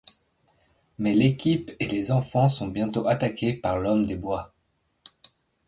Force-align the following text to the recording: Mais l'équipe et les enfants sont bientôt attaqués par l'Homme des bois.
Mais 0.97 1.13
l'équipe 1.13 1.73
et 1.79 1.87
les 1.87 2.11
enfants 2.11 2.49
sont 2.49 2.67
bientôt 2.67 3.07
attaqués 3.07 3.53
par 3.53 3.77
l'Homme 3.77 4.03
des 4.03 4.15
bois. 4.15 4.51